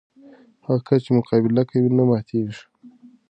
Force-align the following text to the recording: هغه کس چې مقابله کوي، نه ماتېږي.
هغه 0.65 0.79
کس 0.87 0.99
چې 1.05 1.11
مقابله 1.17 1.63
کوي، 1.69 1.89
نه 1.97 2.03
ماتېږي. 2.09 2.63